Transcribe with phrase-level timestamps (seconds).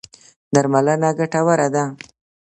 [0.53, 1.83] درملنه ګټوره ده.